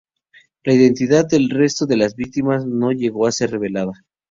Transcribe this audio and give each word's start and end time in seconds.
La 0.63 0.73
identidad 0.73 1.27
del 1.29 1.51
resto 1.51 1.85
de 1.85 1.95
las 1.95 2.15
víctimas 2.15 2.65
no 2.65 2.91
llegó 2.91 3.27
a 3.27 3.31
ser 3.31 3.51
revelada. 3.51 3.91